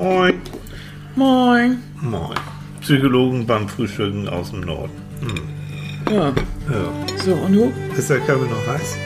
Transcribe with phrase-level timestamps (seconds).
[0.00, 0.40] Moin.
[1.16, 1.82] Moin.
[2.00, 2.38] Moin.
[2.82, 4.92] Psychologen beim Frühstücken aus dem Norden.
[5.18, 6.14] Hm.
[6.14, 6.28] Ja.
[6.70, 7.06] Ja.
[7.24, 7.72] So, und du?
[7.96, 8.96] Ist der Kaffee noch heiß?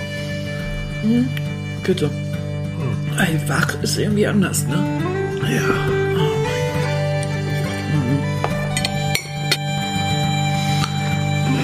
[1.83, 2.11] Bitte.
[3.17, 4.85] Ey, wach ist irgendwie anders, ne?
[5.49, 5.63] Ja.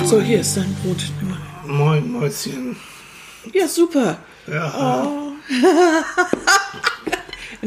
[0.06, 1.12] So, hier ist dein Brot.
[1.66, 2.76] Moin, Mäuschen.
[3.52, 4.16] Ja, super.
[4.46, 5.06] Ja.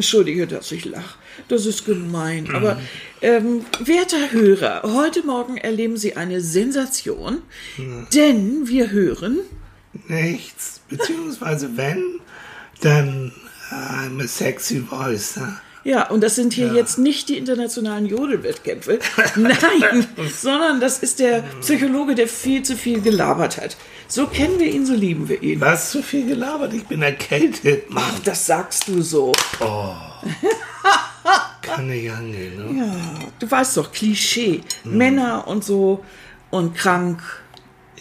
[0.02, 1.15] Entschuldige, dass ich lache.
[1.47, 2.50] Das ist gemein.
[2.54, 2.81] Aber,
[3.21, 7.43] ähm, werter Hörer, heute Morgen erleben Sie eine Sensation,
[8.14, 9.39] denn wir hören,
[10.07, 10.82] Nichts.
[10.89, 12.19] Beziehungsweise wenn,
[12.82, 13.32] dann
[13.69, 15.37] a sexy voice.
[15.37, 15.61] Ne?
[15.83, 19.00] ja, und das sind hier jetzt nicht die internationalen Jodelwettkämpfe,
[19.36, 20.07] nein,
[20.42, 23.78] sondern das ist der Psychologe, der viel zu viel gelabert hat.
[24.11, 25.61] So kennen wir ihn, so lieben wir ihn.
[25.61, 26.74] Was zu viel gelabert?
[26.74, 28.04] Ich bin erkältet, Mann.
[28.06, 29.32] Ach, das sagst du so.
[31.61, 32.86] Kann nicht angehen, ne?
[32.86, 32.94] Ja,
[33.39, 34.64] du weißt doch, Klischee.
[34.84, 36.04] Männer und so
[36.50, 37.22] und krank.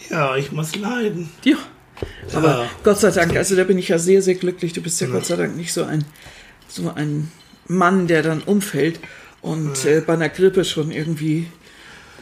[0.09, 1.29] Ja, ich muss leiden.
[1.45, 1.55] Ja.
[2.33, 2.69] Aber Ja.
[2.83, 4.73] Gott sei Dank, also da bin ich ja sehr, sehr glücklich.
[4.73, 6.03] Du bist ja, Gott sei Dank nicht so ein,
[6.67, 7.31] so ein
[7.67, 8.99] Mann, der dann umfällt
[9.41, 11.47] und äh, bei einer Grippe schon irgendwie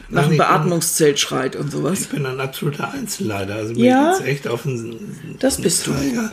[0.08, 2.00] nach einem Beatmungszelt schreit und sowas.
[2.02, 3.54] Ich bin ein absoluter Einzelleider.
[3.56, 4.12] Also mir Ja?
[4.16, 5.92] geht's echt auf den Das bist du.
[5.92, 6.32] Zeiger.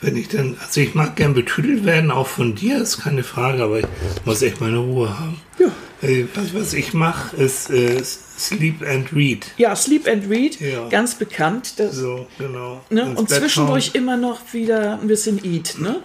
[0.00, 3.64] Wenn ich dann, also ich mag gern betüdelt werden, auch von dir, ist keine Frage,
[3.64, 3.86] aber ich
[4.24, 5.40] muss echt meine Ruhe haben.
[5.58, 5.66] Ja.
[6.08, 9.46] Äh, Was, was ich mache, ist äh, Sleep and Read.
[9.56, 10.88] Ja, Sleep and Read, Ja.
[10.88, 11.80] ganz bekannt.
[11.80, 12.84] Das, So, genau.
[12.90, 13.06] ne?
[13.16, 13.94] Und Bett zwischendurch schauen.
[13.96, 15.96] immer noch wieder ein bisschen Eat, ne?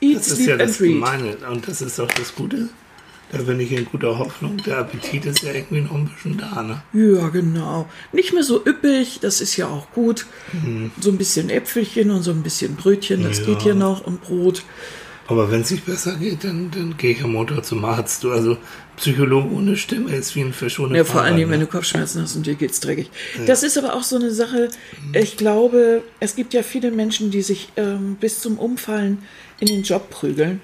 [0.00, 0.92] Eat, Das ist Sleep ja and das Read.
[0.92, 1.36] Gemeine.
[1.50, 2.68] Und das ist auch das Gute.
[3.32, 4.58] Da bin ich in guter Hoffnung.
[4.58, 6.82] Der Appetit ist ja irgendwie noch ein bisschen da, ne?
[6.92, 7.88] Ja, genau.
[8.12, 10.26] Nicht mehr so üppig, das ist ja auch gut.
[11.00, 13.46] So ein bisschen Äpfelchen und so ein bisschen Brötchen, das Ja.
[13.46, 14.62] geht hier noch und Brot.
[15.28, 18.22] Aber wenn es nicht besser geht, dann, dann gehe ich am Montag zum Arzt.
[18.22, 18.58] Du, also
[18.96, 21.64] Psychologe ohne Stimme ist wie ein Fisch ohne Ja, vor allen Fahrrad, Dingen, wenn ne?
[21.66, 23.10] du Kopfschmerzen hast und dir geht's dreckig.
[23.46, 24.68] Das ist aber auch so eine Sache,
[25.14, 29.18] ich glaube, es gibt ja viele Menschen, die sich ähm, bis zum Umfallen
[29.58, 30.60] in den Job prügeln.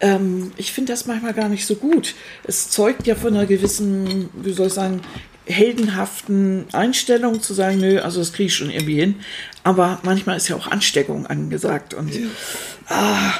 [0.00, 2.14] Ähm, ich finde das manchmal gar nicht so gut.
[2.44, 5.02] Es zeugt ja von einer gewissen, wie soll ich sagen,
[5.46, 9.16] heldenhaften Einstellung zu sagen, nö, also das kriege ich schon irgendwie hin.
[9.62, 12.12] Aber manchmal ist ja auch Ansteckung angesagt und
[12.88, 13.32] ah,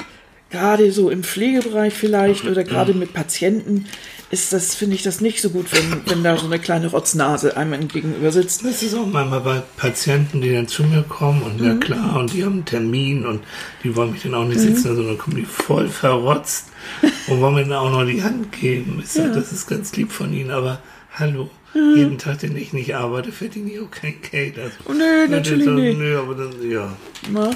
[0.49, 3.85] gerade so im Pflegebereich vielleicht oder gerade mit Patienten
[4.29, 7.55] ist das, finde ich das nicht so gut, wenn, wenn da so eine kleine Rotznase
[7.55, 8.65] einem gegenüber sitzt.
[8.65, 11.65] Das ist auch manchmal bei Patienten, die dann zu mir kommen und Mhm.
[11.65, 13.41] ja klar, und die haben einen Termin und
[13.85, 16.65] die wollen mich dann auch nicht sitzen, sondern kommen die voll verrotzt
[17.27, 18.99] und wollen mir dann auch noch die Hand geben.
[19.01, 20.81] Ich sag, das ist ganz lieb von ihnen, aber
[21.15, 21.97] hallo, Mhm.
[21.97, 24.57] jeden Tag, den ich nicht arbeite, verdiene ich auch kein Geld.
[24.57, 25.97] Also, Oh, nö, natürlich nicht.
[25.99, 26.91] Nö, aber dann, ja.
[27.29, 27.51] Na?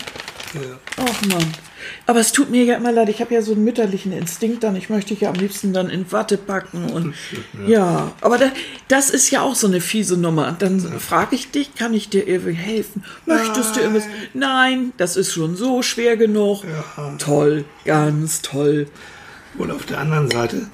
[0.53, 0.79] Ja.
[0.97, 1.51] Ach Mann.
[2.05, 4.75] Aber es tut mir ja immer leid, ich habe ja so einen mütterlichen Instinkt dann.
[4.75, 7.13] Ich möchte dich ja am liebsten dann in Watte packen und
[7.65, 8.51] ja, aber da,
[8.87, 10.55] das ist ja auch so eine fiese Nummer.
[10.57, 13.03] Dann frage ich dich, kann ich dir irgendwie helfen?
[13.25, 14.05] Möchtest du irgendwas?
[14.33, 16.63] Nein, das ist schon so schwer genug.
[17.17, 18.87] Toll, ganz toll.
[19.57, 20.67] Und auf der anderen Seite,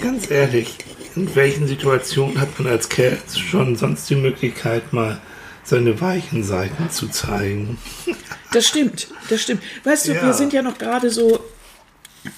[0.00, 0.78] ganz ehrlich,
[1.14, 5.20] in welchen Situationen hat man als Kerl schon sonst die Möglichkeit, mal
[5.62, 7.78] seine weichen Seiten zu zeigen?
[8.54, 9.62] Das stimmt, das stimmt.
[9.84, 10.22] Weißt du, Ja.
[10.26, 11.40] wir sind ja noch gerade so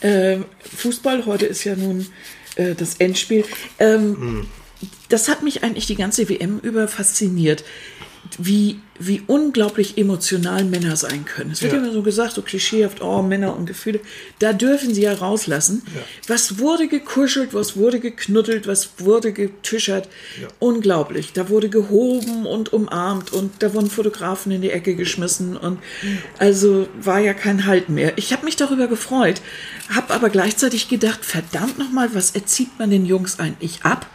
[0.00, 0.38] äh,
[0.76, 2.06] Fußball, heute ist ja nun
[2.56, 3.44] äh, das Endspiel.
[3.78, 4.48] Ähm,
[5.08, 7.64] Das hat mich eigentlich die ganze WM über fasziniert,
[8.38, 11.50] wie, wie unglaublich emotional Männer sein können.
[11.50, 11.78] Es wird Ja.
[11.78, 14.00] immer so gesagt, so klischeehaft, oh, Männer und Gefühle.
[14.38, 15.82] Da dürfen sie ja rauslassen.
[16.26, 20.08] Was wurde gekuschelt, was wurde geknuddelt, was wurde getischert.
[20.40, 20.48] Ja.
[20.58, 21.32] Unglaublich.
[21.32, 25.78] Da wurde gehoben und umarmt und da wurden Fotografen in die Ecke geschmissen und
[26.38, 28.16] also war ja kein Halt mehr.
[28.16, 29.40] Ich habe mich darüber gefreut,
[29.94, 34.06] habe aber gleichzeitig gedacht, verdammt nochmal, was erzieht man den Jungs eigentlich ab,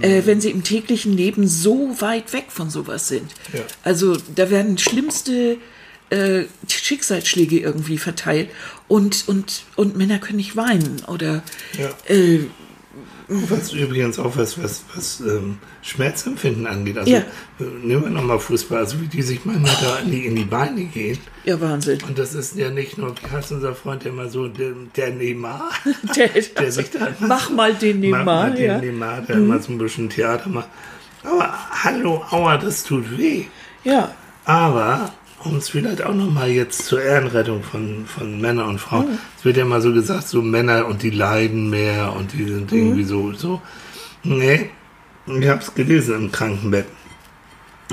[0.00, 3.32] äh, wenn sie im täglichen Leben so weit weg von sowas sind.
[3.52, 3.60] Ja.
[3.82, 5.58] Also da werden schlimmste
[6.10, 8.50] äh, Schicksalsschläge irgendwie verteilt
[8.88, 11.42] und, und, und Männer können nicht weinen oder
[11.78, 11.90] Ja.
[12.08, 12.40] äh,
[13.28, 16.96] Was übrigens auch was, was, was ähm, Schmerzempfinden angeht.
[16.96, 17.18] Also Ja.
[17.18, 20.44] äh, nehmen wir nochmal Fußball, also wie die sich manchmal da in die, in die
[20.44, 21.18] Beine gehen.
[21.44, 21.98] ja Wahnsinn.
[22.06, 25.10] Und das ist ja nicht nur, wie heißt unser Freund der immer so, der, der
[25.10, 25.70] Neymar,
[26.16, 28.78] Der, der sich da mach mal den Mach Neymar, mal den ja.
[28.78, 30.68] Neymar, der immer so ein bisschen Theater macht.
[31.24, 31.52] Aber
[31.82, 33.46] hallo, aua, das tut weh.
[33.86, 34.10] Ja,
[34.44, 35.12] Aber,
[35.44, 39.56] um es vielleicht auch nochmal jetzt zur Ehrenrettung von, von Männern und Frauen, es wird
[39.56, 43.32] ja mal so gesagt, so Männer und die leiden mehr und die sind irgendwie so,
[43.32, 43.62] so.
[44.24, 44.70] Nee,
[45.26, 46.86] ich habe es gelesen im Krankenbett.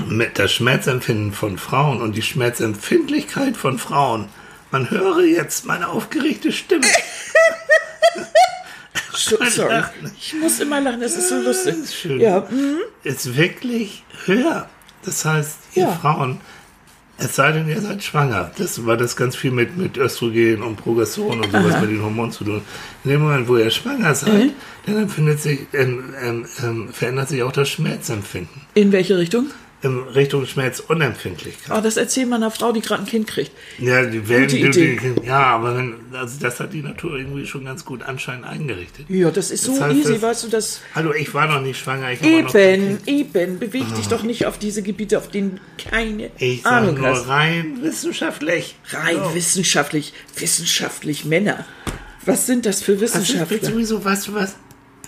[0.08, 4.26] Mit das Schmerzempfinden von Frauen und die Schmerzempfindlichkeit von Frauen.
[4.72, 6.86] Man höre jetzt meine aufgeregte Stimme.
[9.16, 9.82] So- Sorry.
[10.18, 11.74] Ich muss immer lachen, das ist so lustig.
[11.76, 12.20] Ist schön.
[12.20, 12.78] Ja, mhm.
[13.04, 14.68] Ist wirklich höher.
[15.04, 15.92] Das heißt, ihr Ja.
[15.92, 16.40] Frauen,
[17.18, 18.50] es sei denn, ihr seid schwanger.
[18.58, 22.32] Das war das ganz viel mit, mit Östrogen und Progesteron und sowas mit den Hormonen
[22.32, 22.62] zu tun.
[23.04, 24.50] In dem Moment, wo ihr schwanger seid, Mhm.
[24.86, 28.62] dann empfindet sich, ähm, ähm, ähm, verändert sich auch das Schmerzempfinden.
[28.74, 29.46] In welche Richtung?
[29.84, 31.76] In Richtung Schmerzunempfindlichkeit.
[31.76, 33.50] Oh, das erzählt man einer Frau, die gerade ein Kind kriegt.
[33.78, 34.98] Ja, die werden, Gute Idee.
[35.20, 39.04] die, ja, aber wenn, also das hat die Natur irgendwie schon ganz gut anscheinend eingerichtet.
[39.10, 40.80] Ja, das ist so Das heißt, easy, das- weißt du, das.
[40.94, 42.12] Hallo, ich war noch nicht schwanger.
[42.12, 46.72] Ich Eben, eben, beweg dich doch nicht auf diese Gebiete, auf denen keine Ich sag
[46.72, 47.28] Ahnung nur hast.
[47.28, 48.76] rein wissenschaftlich.
[48.90, 49.34] Rein So.
[49.34, 51.66] wissenschaftlich, wissenschaftlich Männer.
[52.24, 53.58] Was sind das für Wissenschaftler?
[53.70, 54.56] sowieso, weißt du was?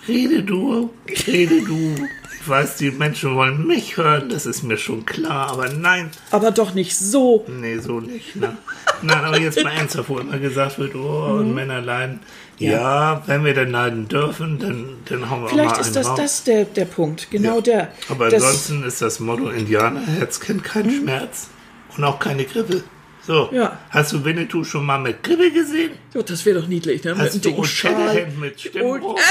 [0.07, 0.91] Rede du,
[1.27, 1.95] rede du.
[2.47, 6.53] Ich weiß, die Menschen wollen mich hören, das ist mir schon klar, aber nein, Aber
[6.53, 7.45] doch nicht so.
[7.49, 8.37] nee, so nicht.
[8.37, 8.57] Ne?
[9.03, 11.39] Nein, aber jetzt mal ernsthaft, wo immer gesagt wird, oh, Mhm.
[11.41, 12.21] und Männer leiden.
[12.59, 13.21] Ja.
[13.27, 16.19] wenn wir dann leiden dürfen, dann, dann hauen wir auch Vielleicht mal ist das raus.
[16.19, 17.33] das der, der Punkt.
[17.33, 17.61] Genau Ja.
[17.63, 17.93] der.
[18.11, 21.49] Aber ansonsten ist das Motto Indianerherz kennt keinen Schmerz
[21.97, 22.85] und auch keine Grippe.
[23.27, 23.57] So, Mhm.
[23.57, 23.77] Ja.
[23.91, 25.91] hast du Winnetou schon mal mit Grippe gesehen?
[26.15, 27.11] Oh, das wäre doch niedlich, ne?
[27.17, 27.65] Mit Hast einem du.
[27.65, 29.19] Shatterhand mit Stimmbruch?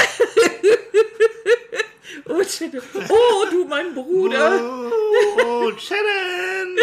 [2.28, 2.42] Oh,
[3.10, 4.60] oh, du mein Bruder.
[5.46, 6.82] Oh, Challenge!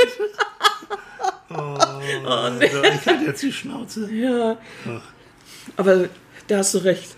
[1.55, 2.69] Oh, nee.
[2.71, 4.11] so, ich hatte jetzt die Schnauze.
[4.11, 4.57] Ja.
[5.77, 6.09] Aber
[6.49, 7.11] da hast du recht.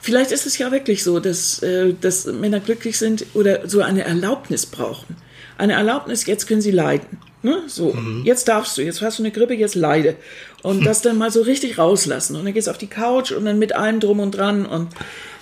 [0.00, 4.04] Vielleicht ist es ja wirklich so, dass, äh, dass Männer glücklich sind oder so eine
[4.04, 5.16] Erlaubnis brauchen.
[5.56, 7.18] Eine Erlaubnis, jetzt können sie leiden.
[7.42, 7.62] Ne?
[7.66, 8.24] So, Mhm.
[8.24, 10.14] jetzt darfst du, jetzt hast du eine Grippe, jetzt leide.
[10.62, 12.36] Und das dann mal so richtig rauslassen.
[12.36, 14.66] Und dann gehst du auf die Couch und dann mit allem drum und dran.
[14.66, 14.88] Und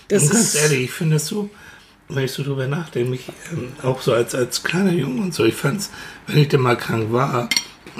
[0.08, 1.50] das Und ganz ehrlich, ich finde es so,
[2.08, 5.44] wenn ich so drüber nachdenke, mich, ähm, auch so als, als kleiner Junge und so,
[5.44, 5.91] ich fand's,
[6.26, 7.49] wenn ich dann mal krank war,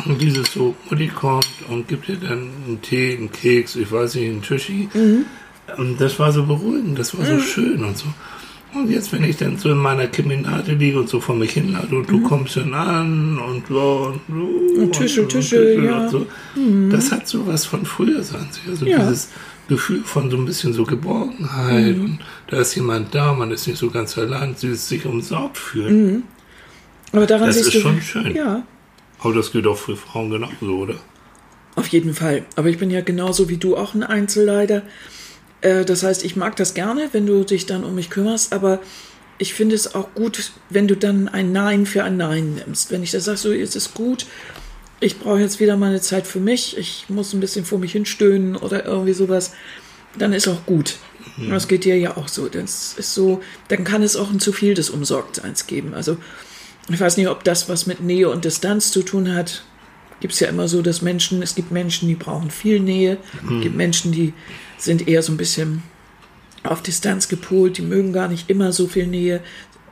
[0.05, 4.17] und dieses so, Mutti kommt und gibt dir dann einen Tee, einen Keks, ich weiß
[4.17, 4.88] nicht, einen Tischi.
[5.79, 8.06] Und das war so beruhigend, das war so schön und so.
[8.74, 11.96] Und jetzt, wenn ich dann so in meiner Keminate liege und so vor mich hinlade
[11.96, 16.00] und du kommst dann an und so und, so Und Tische, Tische, ja.
[16.04, 16.26] und so.
[16.90, 18.62] Das hat so was von früher an sich.
[18.68, 18.98] Also Ja.
[18.98, 19.30] dieses
[19.68, 22.04] Gefühl von so ein bisschen so Geborgenheit Mhm.
[22.04, 22.18] und
[22.48, 26.24] da ist jemand da, man ist nicht so ganz allein, dieses sich umsorgt fühlen.
[27.12, 27.80] Aber daran Das siehst ist du.
[27.80, 28.34] schon schön.
[28.36, 28.62] Ja,
[29.20, 30.94] Aber das geht auch für Frauen genauso, oder?
[31.76, 32.44] Auf jeden Fall.
[32.56, 34.82] Aber ich bin ja genauso wie du auch ein Einzelleider.
[35.66, 38.80] Äh, das heißt, ich mag das gerne, wenn du dich dann um mich kümmerst, aber
[39.38, 42.90] ich finde es auch gut, wenn du dann ein Nein für ein Nein nimmst.
[42.90, 44.26] Wenn ich das sage, so, jetzt ist gut,
[45.00, 47.92] ich brauche jetzt wieder mal eine Zeit für mich, ich muss ein bisschen vor mich
[47.92, 49.52] hinstöhnen oder irgendwie sowas,
[50.16, 50.96] dann ist auch gut.
[51.50, 52.48] Das geht dir ja auch so.
[52.48, 55.92] Das ist so, dann kann es auch ein zu viel des Umsorgtseins geben.
[55.92, 56.16] Also,
[56.88, 59.64] ich weiß nicht, ob das was mit Nähe und Distanz zu tun hat.
[60.20, 63.62] Gibt es ja immer so, dass Menschen, es gibt Menschen, die brauchen viel Nähe, es
[63.62, 64.32] gibt Menschen, die
[64.78, 65.82] sind eher so ein bisschen
[66.62, 69.40] auf Distanz gepolt, die mögen gar nicht immer so viel Nähe.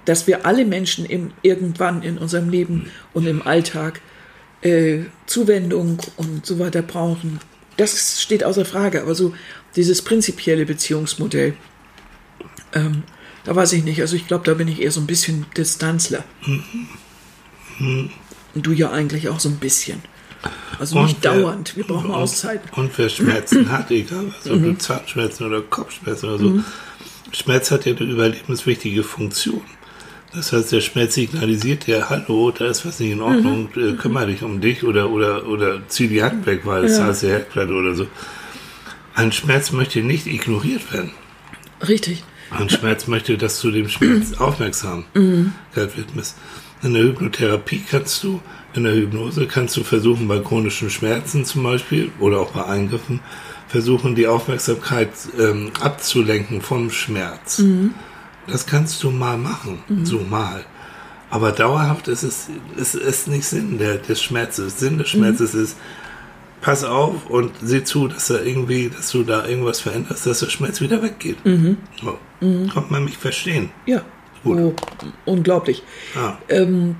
[0.04, 4.00] Dass wir alle Menschen im, irgendwann in unserem Leben und im Alltag
[4.62, 7.40] äh, Zuwendung und so weiter brauchen,
[7.76, 9.02] das steht außer Frage.
[9.02, 9.34] Aber so
[9.76, 11.54] dieses prinzipielle Beziehungsmodell,
[12.74, 13.02] ähm,
[13.44, 14.00] da weiß ich nicht.
[14.00, 16.24] Also ich glaube, da bin ich eher so ein bisschen Distanzler.
[17.78, 18.10] Und
[18.54, 20.02] du ja eigentlich auch so ein bisschen.
[20.78, 21.76] Also nicht wer- dauernd.
[21.76, 22.68] Wir brauchen und, Auszeiten.
[22.76, 24.78] Und wer Schmerzen hat, egal ob Mhm.
[24.78, 26.60] Zahnschmerzen oder Kopfschmerzen oder so,
[27.32, 29.62] Schmerz hat ja eine überlebenswichtige Funktion.
[30.32, 33.88] Das heißt, der Schmerz signalisiert dir, hallo, da ist was nicht in Ordnung, Mhm.
[33.88, 37.04] äh, kümmere dich um dich oder, oder, oder zieh die Hand weg, weil es Ja.
[37.06, 38.06] heißt die Herdplatte oder so.
[39.14, 41.12] Ein Schmerz möchte nicht ignoriert werden.
[41.86, 42.24] Richtig.
[42.50, 46.36] Ein Schmerz möchte, dass du dem Schmerz Aufmerksamkeit widmest.
[46.82, 48.40] In der Hypnotherapie kannst du,
[48.74, 53.20] in der Hypnose kannst du versuchen, bei chronischen Schmerzen zum Beispiel oder auch bei Eingriffen,
[53.68, 57.62] versuchen, die Aufmerksamkeit ähm, abzulenken vom Schmerz.
[58.46, 60.64] Das kannst du mal machen, so mal.
[61.30, 64.78] Aber dauerhaft ist es, ist, ist nicht Sinn der, des Schmerzes.
[64.78, 65.76] Sinn des Schmerzes ist,
[66.60, 70.50] pass auf und sieh zu, dass da irgendwie, dass du da irgendwas veränderst, dass der
[70.50, 71.38] Schmerz wieder weggeht.
[72.00, 72.18] So.
[72.72, 73.70] Kommt man mich verstehen?
[73.86, 74.02] Ja.
[74.44, 74.58] Gut.
[74.58, 74.74] Oh,
[75.24, 75.82] unglaublich.
[76.14, 76.34] Ah.
[76.48, 76.96] Ähm,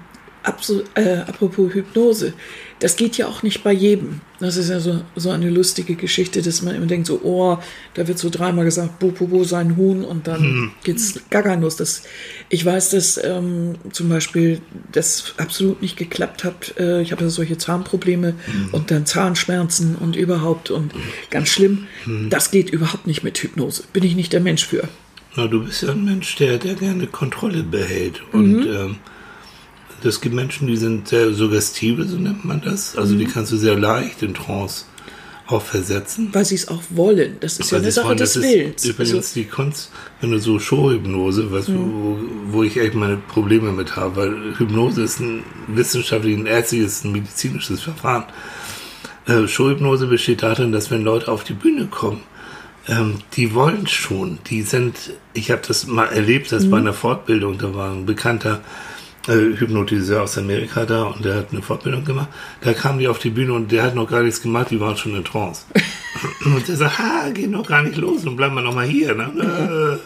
[0.94, 2.34] äh, apropos Hypnose,
[2.80, 4.20] das geht ja auch nicht bei jedem.
[4.40, 7.58] Das ist ja so, so eine lustige Geschichte, dass man immer denkt, so, oh,
[7.94, 11.76] da wird so dreimal gesagt, bo, bo, bo, sein Huhn und dann geht's gaga los.
[11.76, 12.02] Das,
[12.50, 14.60] ich weiß, dass ähm, zum Beispiel
[14.92, 16.74] das absolut nicht geklappt hat.
[16.78, 18.34] Äh, ich habe ja solche Zahnprobleme
[18.72, 20.92] und dann Zahnschmerzen und überhaupt und
[21.30, 21.86] ganz schlimm.
[22.28, 23.84] Das geht überhaupt nicht mit Hypnose.
[23.92, 24.88] Bin ich nicht der Mensch für.
[25.36, 28.22] Na, du bist ja ein Mensch, der, der gerne Kontrolle behält.
[28.32, 28.96] Und ähm,
[30.04, 32.96] es gibt Menschen, die sind sehr suggestive, so nennt man das.
[32.96, 34.84] Also die kannst du sehr leicht in Trance
[35.46, 36.30] auch versetzen.
[36.32, 37.36] Weil sie es auch wollen.
[37.40, 38.16] Das ist ja Weil eine sie es Sache wollen.
[38.18, 38.84] des das Willens.
[38.84, 42.18] ist übrigens Also, die Kunst, wenn du so Showhypnose, was, wo,
[42.48, 47.12] wo ich echt meine Probleme mit habe, weil Hypnose ist ein wissenschaftliches, ein ärztliches, ein
[47.12, 48.24] medizinisches Verfahren.
[49.26, 52.22] Äh, Showhypnose besteht darin, dass wenn Leute auf die Bühne kommen,
[52.88, 54.96] ähm, die wollen schon, die sind,
[55.32, 58.62] ich habe das mal erlebt, das bei einer Fortbildung, da war ein bekannter
[59.28, 62.28] äh, Hypnotiseur aus Amerika da und der hat eine Fortbildung gemacht.
[62.60, 64.96] Da kamen die auf die Bühne und der hat noch gar nichts gemacht, die waren
[64.96, 65.62] schon in Trance.
[66.44, 69.14] und der sagt, ha, geht noch gar nicht los und bleiben wir noch mal hier.
[69.14, 70.00] Ne?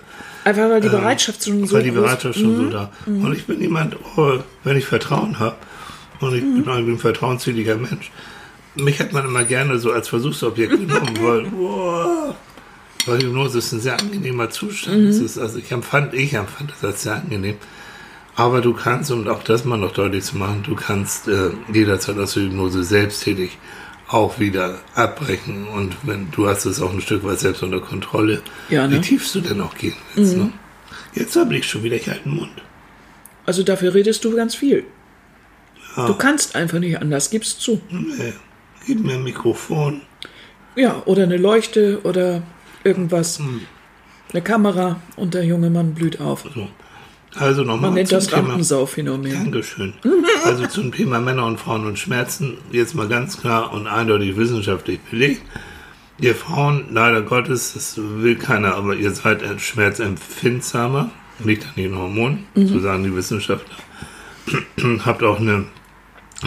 [0.44, 2.90] einfach weil die Bereitschaft schon Äh, so war die Bereitschaft schon so da.
[3.06, 5.56] Und ich bin jemand, oh, wenn ich Vertrauen habe,
[6.20, 8.10] und ich bin ein vertrauenswilliger Mensch,
[8.74, 12.34] mich hat man immer gerne so als Versuchsobjekt genommen, weil, boah,
[13.06, 15.04] weil Hypnose ist ein sehr angenehmer Zustand.
[15.06, 17.56] Es ist, also ich empfand, ich empfand das als sehr angenehm.
[18.38, 22.16] Aber du kannst, um auch das mal noch deutlich zu machen, du kannst äh, jederzeit
[22.18, 23.58] aus der Hypnose selbsttätig
[24.06, 25.66] auch wieder abbrechen.
[25.66, 28.94] Und wenn du hast es auch ein Stück weit selbst unter Kontrolle, Ja, ne?
[28.94, 30.36] wie tief du denn auch gehen willst.
[30.36, 30.52] Ne?
[31.14, 32.62] Jetzt habe ich schon wieder ich Mund.
[33.44, 34.84] Also dafür redest du ganz viel.
[35.96, 36.06] Ja.
[36.06, 37.80] Du kannst einfach nicht anders, gibst zu.
[37.90, 38.34] Nee.
[38.86, 40.02] Gib mir ein Mikrofon.
[40.76, 42.44] Ja, oder eine Leuchte oder
[42.84, 43.40] irgendwas.
[43.40, 43.62] Hm.
[44.30, 46.44] Eine Kamera und der junge Mann blüht auf.
[46.54, 46.68] So.
[47.36, 48.48] Also nochmal Man nennt zum das Thema.
[48.48, 49.32] Rampensau-Phänomen.
[49.32, 49.92] Dankeschön.
[50.44, 55.00] Also zum Thema Männer und Frauen und Schmerzen, jetzt mal ganz klar und eindeutig wissenschaftlich
[55.10, 55.42] belegt.
[56.20, 61.10] Ihr Frauen, leider Gottes, das will keiner, aber ihr seid schmerzempfindsamer,
[61.44, 63.76] liegt an den Hormonen, so sagen die Wissenschaftler.
[65.04, 65.66] Habt auch eine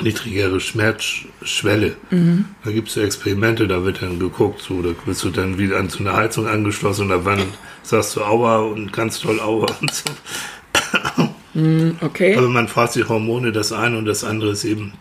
[0.01, 1.95] niedrigere Schmerzschwelle.
[2.65, 5.77] Da gibt es so Experimente, da wird dann geguckt, so, da wirst du dann wieder
[5.77, 7.43] an so eine Heizung angeschlossen und da wann
[7.83, 10.09] sagst du Aua und ganz toll Aua und so.
[12.01, 12.35] Okay.
[12.35, 14.93] Also man fragt sich Hormone, das eine und das andere ist eben,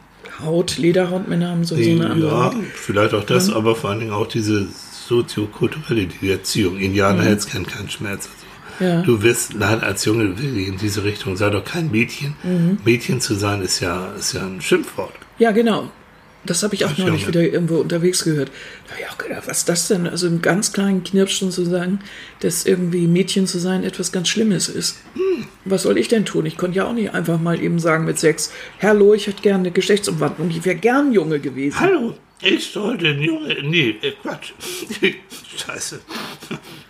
[0.44, 2.30] Haut, Lederhautmänner haben so, so eine andere.
[2.30, 4.66] ja, vielleicht auch das, aber vor allen Dingen auch diese
[5.08, 6.78] soziokulturelle Erziehung.
[6.78, 8.28] Indianer jetzt kennen keinen Schmerz.
[8.28, 8.92] Also.
[8.92, 9.02] Ja.
[9.02, 12.34] Du wirst leider als Junge wirklich in diese Richtung, sei doch kein Mädchen.
[12.42, 12.78] Mhm.
[12.84, 15.12] Mädchen zu sein ist ja, ist ja ein Schimpfwort.
[15.38, 15.90] Ja, genau.
[16.44, 18.50] Das habe ich auch neulich wieder irgendwo unterwegs gehört.
[18.86, 20.06] Da habe ich auch gedacht, was ist das denn?
[20.06, 22.00] Also im ganz kleinen Knirpschen zu sagen,
[22.40, 24.96] dass irgendwie Mädchen zu sein etwas ganz Schlimmes ist.
[25.14, 25.46] Hm.
[25.66, 26.46] Was soll ich denn tun?
[26.46, 29.58] Ich konnte ja auch nicht einfach mal eben sagen mit sechs, Hallo, ich hätte gerne
[29.58, 30.48] eine Geschlechtsumwandlung.
[30.50, 31.78] Ich wäre gern Junge gewesen.
[31.78, 34.52] Hallo, ich sollte ein Junge, nee, äh, Quatsch.
[35.58, 36.00] Scheiße.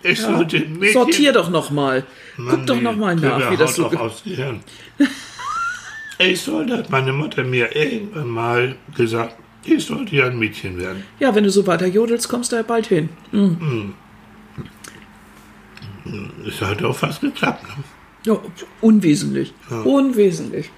[0.04, 0.92] Ich sollte ein Mädchen.
[0.92, 2.04] Sortier doch noch mal.
[2.36, 4.60] Mann, Guck doch nee, noch mal der nach, wie das so ge- aufs Gehirn.
[6.20, 11.02] Ich sollte, hat meine Mutter mir irgendwann mal gesagt, ich sollte ja ein Mädchen werden.
[11.18, 13.08] Ja, wenn du so weiter jodelst, kommst du ja bald hin.
[16.46, 17.62] Es hat auch fast geklappt.
[17.64, 17.84] Ne?
[18.26, 18.38] Ja,
[18.82, 19.54] unwesentlich.
[19.84, 20.70] Unwesentlich.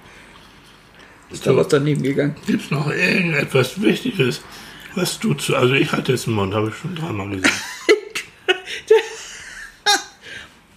[1.29, 1.57] Ist da So.
[1.57, 2.35] was daneben gegangen?
[2.45, 4.41] Gibt es noch irgendetwas Wichtiges,
[4.95, 5.55] was du zu.
[5.57, 7.53] Also, ich hatte jetzt einen Mund, habe ich schon dreimal gesagt.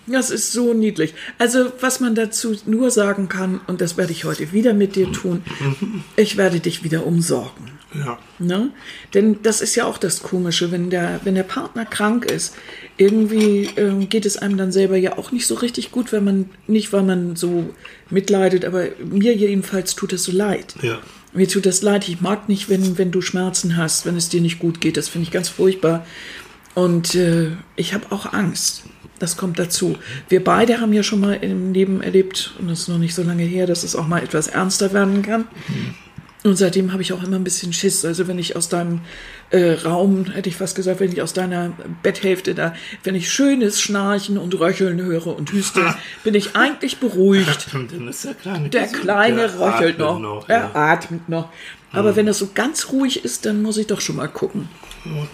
[0.07, 1.15] Das ist so niedlich.
[1.39, 5.11] Also, was man dazu nur sagen kann, und das werde ich heute wieder mit dir
[5.11, 5.43] tun,
[6.17, 7.77] ich werde dich wieder umsorgen.
[7.95, 8.19] Ja.
[8.39, 8.71] Ne?
[9.15, 12.55] Denn das ist ja auch das Komische, wenn der, wenn der Partner krank ist,
[12.97, 16.51] irgendwie ähm, geht es einem dann selber ja auch nicht so richtig gut, wenn man,
[16.67, 17.71] nicht weil man so
[18.11, 20.75] mitleidet, aber mir jedenfalls tut es so leid.
[20.83, 20.99] Ja.
[21.33, 24.41] Mir tut das leid, ich mag nicht, wenn, wenn du Schmerzen hast, wenn es dir
[24.41, 26.07] nicht gut geht, das finde ich ganz furchtbar.
[26.75, 28.85] Und äh, ich habe auch Angst.
[29.19, 29.97] Das kommt dazu.
[30.29, 33.23] Wir beide haben ja schon mal im Leben erlebt, und das ist noch nicht so
[33.23, 35.47] lange her, dass es auch mal etwas ernster werden kann.
[36.47, 38.05] Und seitdem habe ich auch immer ein bisschen Schiss.
[38.05, 39.01] Also wenn ich aus deinem
[39.51, 41.73] äh, Raum, hätte ich fast gesagt, wenn ich aus deiner
[42.03, 42.75] Betthälfte da,
[43.05, 47.69] wenn ich schönes Schnarchen und Röcheln höre und Hüste, bin ich eigentlich beruhigt.
[47.73, 48.69] Dann ist der Kleine.
[48.69, 50.49] Der gesund, Kleine der röchelt noch.
[50.49, 50.55] ja.
[50.55, 51.49] Er atmet noch.
[51.93, 54.69] Aber wenn das so ganz ruhig ist, dann muss ich doch schon mal gucken.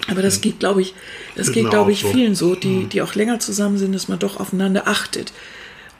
[0.09, 0.95] Aber das geht, glaube ich,
[1.35, 2.09] das Ist geht, glaube ich, so.
[2.09, 5.33] vielen so, die, die auch länger zusammen sind, dass man doch aufeinander achtet.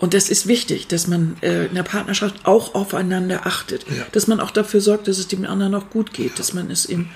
[0.03, 3.87] Und das ist wichtig, dass man äh, in der Partnerschaft auch aufeinander achtet.
[3.89, 4.05] Ja.
[4.11, 6.41] Dass man auch dafür sorgt, dass es dem anderen auch gut geht.
[6.41, 7.11] Dass man es ihm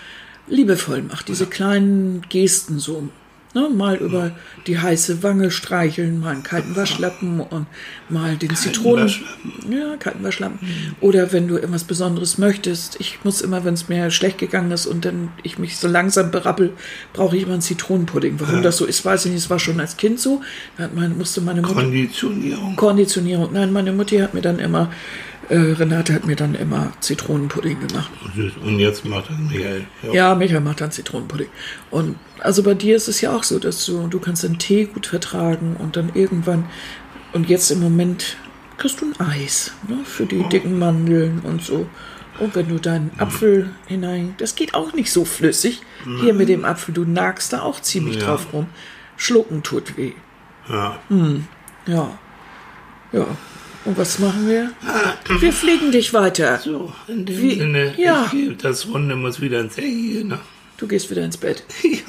[0.46, 1.26] liebevoll macht.
[1.26, 3.08] Diese kleinen Gesten so.
[3.56, 4.32] Ne, mal über
[4.66, 7.66] die heiße Wange streicheln, mal einen kalten Waschlappen und
[8.10, 9.04] mal den Zitronen.
[9.04, 9.72] Waschlappen.
[9.72, 10.58] Ja, kalten Waschlappen.
[11.00, 13.00] Oder wenn du irgendwas Besonderes möchtest.
[13.00, 16.30] Ich muss immer, wenn es mir schlecht gegangen ist und dann ich mich so langsam
[16.30, 16.74] berappel,
[17.14, 18.38] brauche ich immer einen Zitronenpudding.
[18.40, 19.44] Warum das so ist, weiß ich nicht.
[19.44, 20.42] Es war schon als Kind so.
[20.76, 22.76] Da hat meine, musste meine Mutter Konditionierung.
[22.76, 23.54] Konditionierung.
[23.54, 24.90] Nein, meine Mutti hat mir dann immer,
[25.48, 28.10] äh, Renate hat mir dann immer Zitronenpudding gemacht.
[28.62, 29.86] Und jetzt macht das Michael.
[30.02, 30.12] Ja.
[30.12, 31.48] Ja, Michael macht dann Zitronenpudding.
[31.90, 34.84] Und also bei dir ist es ja auch so, dass du, du kannst den Tee
[34.86, 36.66] gut vertragen und dann irgendwann,
[37.32, 38.36] und jetzt im Moment
[38.78, 41.86] kriegst du ein Eis ne, für die dicken Mandeln und so.
[42.38, 45.80] Und wenn du deinen Apfel hinein, das geht auch nicht so flüssig.
[46.20, 48.26] Hier mit dem Apfel, du nagst da auch ziemlich Ja.
[48.26, 48.66] drauf rum.
[49.16, 50.12] Schlucken tut weh.
[50.68, 50.98] Ja.
[51.86, 52.18] Ja.
[53.12, 53.26] Ja.
[53.86, 54.72] Und was machen wir?
[55.38, 56.58] Wir fliegen dich weiter.
[56.58, 58.30] So, in dem Wie- Sinne, ja.
[58.34, 60.24] ich das Runde muss wieder ins Ehe.
[60.24, 60.40] Ne?
[60.76, 61.62] Du gehst wieder ins Bett.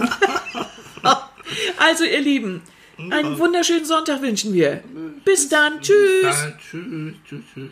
[1.77, 2.61] also, ihr Lieben,
[2.97, 4.83] einen wunderschönen Sonntag wünschen wir.
[5.23, 5.79] Bis dann.
[5.79, 6.23] Tschüss.
[6.23, 7.71] Ja, tschüss, tschüss, tschüss.